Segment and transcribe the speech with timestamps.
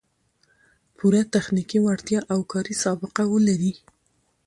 [0.97, 3.73] پوره تخنیکي وړتیا او کاري سابقه و لري